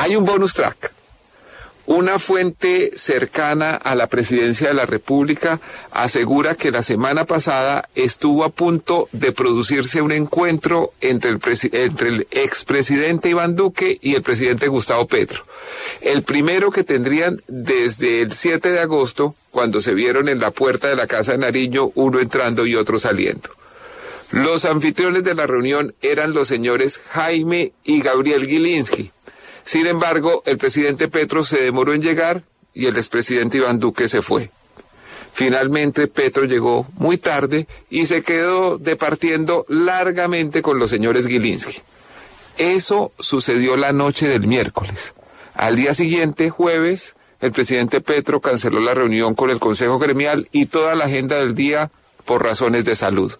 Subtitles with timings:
[0.00, 0.92] Hay un bonus track.
[1.84, 8.44] Una fuente cercana a la presidencia de la República asegura que la semana pasada estuvo
[8.44, 15.06] a punto de producirse un encuentro entre el, expresidente Iván Duque y el presidente Gustavo
[15.06, 15.44] Petro.
[16.00, 20.88] El primero que tendrían desde el 7 de agosto, cuando se vieron en la puerta
[20.88, 23.50] de la Casa de Nariño, uno entrando y otro saliendo.
[24.30, 29.12] Los anfitriones de la reunión eran los señores Jaime y Gabriel Gilinski
[29.64, 32.42] sin embargo, el presidente Petro se demoró en llegar
[32.74, 34.50] y el expresidente Iván Duque se fue.
[35.32, 41.78] Finalmente Petro llegó muy tarde y se quedó departiendo largamente con los señores Gilinski.
[42.58, 45.14] Eso sucedió la noche del miércoles.
[45.54, 50.66] Al día siguiente, jueves, el presidente Petro canceló la reunión con el Consejo Gremial y
[50.66, 51.90] toda la agenda del día
[52.24, 53.32] por razones de salud.